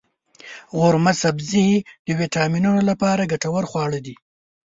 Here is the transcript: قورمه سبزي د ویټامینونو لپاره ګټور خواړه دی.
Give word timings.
قورمه 0.77 1.13
سبزي 1.23 1.67
د 2.05 2.07
ویټامینونو 2.19 2.81
لپاره 2.89 3.29
ګټور 3.31 3.63
خواړه 3.71 3.99
دی. 4.05 4.15